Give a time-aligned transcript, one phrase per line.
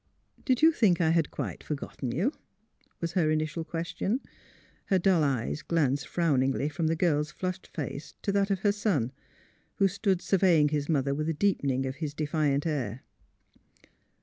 [0.45, 2.31] ''Did you think I had quite forgotten you?"
[3.01, 4.19] was her initial question.
[4.85, 9.11] Her dull eyes glanced frowningly from the girl's flushed face to that of her son,
[9.75, 13.03] who stood surveying his mother with a deepening of his defiant air.